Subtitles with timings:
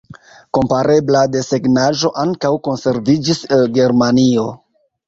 [0.57, 4.53] Komparebla desegnaĵo ankaŭ konserviĝis el Germanio.